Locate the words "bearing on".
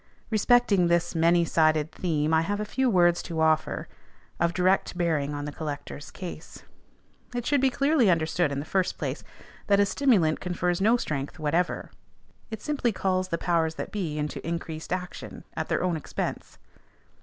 4.97-5.45